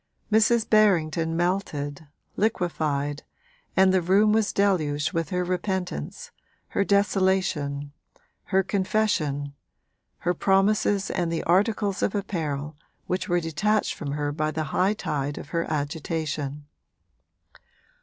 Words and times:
Mrs. 0.31 0.67
Berrington 0.67 1.37
melted, 1.37 2.07
liquefied, 2.35 3.21
and 3.77 3.93
the 3.93 4.01
room 4.01 4.33
was 4.33 4.51
deluged 4.51 5.13
with 5.13 5.29
her 5.29 5.43
repentance, 5.43 6.31
her 6.69 6.83
desolation, 6.83 7.91
her 8.45 8.63
confession, 8.63 9.53
her 10.17 10.33
promises 10.33 11.11
and 11.11 11.31
the 11.31 11.43
articles 11.43 12.01
of 12.01 12.15
apparel 12.15 12.75
which 13.05 13.29
were 13.29 13.39
detached 13.39 13.93
from 13.93 14.13
her 14.13 14.31
by 14.31 14.49
the 14.49 14.63
high 14.73 14.95
tide 14.95 15.37
of 15.37 15.49
her 15.49 15.69
agitation. 15.71 16.65